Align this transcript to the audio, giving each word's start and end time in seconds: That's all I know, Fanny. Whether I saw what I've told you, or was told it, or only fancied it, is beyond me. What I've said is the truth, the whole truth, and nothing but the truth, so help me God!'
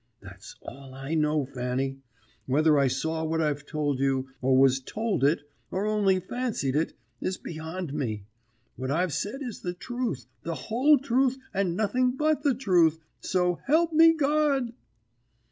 That's 0.19 0.55
all 0.63 0.95
I 0.95 1.13
know, 1.13 1.45
Fanny. 1.45 1.99
Whether 2.47 2.79
I 2.79 2.87
saw 2.87 3.23
what 3.23 3.39
I've 3.39 3.67
told 3.67 3.99
you, 3.99 4.29
or 4.41 4.57
was 4.57 4.79
told 4.79 5.23
it, 5.23 5.41
or 5.69 5.85
only 5.85 6.19
fancied 6.19 6.75
it, 6.75 6.97
is 7.19 7.37
beyond 7.37 7.93
me. 7.93 8.25
What 8.77 8.89
I've 8.89 9.13
said 9.13 9.43
is 9.43 9.61
the 9.61 9.75
truth, 9.75 10.25
the 10.41 10.55
whole 10.55 10.97
truth, 10.97 11.37
and 11.53 11.77
nothing 11.77 12.17
but 12.17 12.41
the 12.41 12.55
truth, 12.55 12.97
so 13.19 13.59
help 13.67 13.93
me 13.93 14.15
God!' 14.15 14.73